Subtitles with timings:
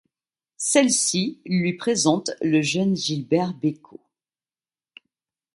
[0.57, 4.01] Celle-ci lui présente le jeune Gilbert Bécaud.